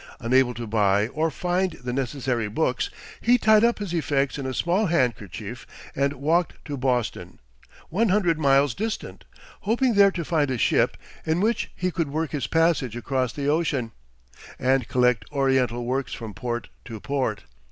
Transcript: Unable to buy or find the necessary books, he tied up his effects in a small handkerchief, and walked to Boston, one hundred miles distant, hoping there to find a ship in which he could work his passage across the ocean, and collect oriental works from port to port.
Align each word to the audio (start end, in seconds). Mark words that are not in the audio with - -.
Unable 0.19 0.55
to 0.55 0.65
buy 0.65 1.09
or 1.09 1.29
find 1.29 1.73
the 1.73 1.93
necessary 1.93 2.47
books, 2.47 2.89
he 3.19 3.37
tied 3.37 3.63
up 3.63 3.77
his 3.77 3.93
effects 3.93 4.39
in 4.39 4.47
a 4.47 4.53
small 4.55 4.87
handkerchief, 4.87 5.67
and 5.95 6.13
walked 6.13 6.53
to 6.65 6.75
Boston, 6.75 7.37
one 7.89 8.09
hundred 8.09 8.39
miles 8.39 8.73
distant, 8.73 9.25
hoping 9.59 9.93
there 9.93 10.09
to 10.09 10.25
find 10.25 10.49
a 10.49 10.57
ship 10.57 10.97
in 11.23 11.39
which 11.39 11.69
he 11.75 11.91
could 11.91 12.07
work 12.09 12.31
his 12.31 12.47
passage 12.47 12.95
across 12.95 13.31
the 13.31 13.47
ocean, 13.47 13.91
and 14.57 14.87
collect 14.87 15.23
oriental 15.31 15.85
works 15.85 16.13
from 16.13 16.33
port 16.33 16.69
to 16.83 16.99
port. 16.99 17.43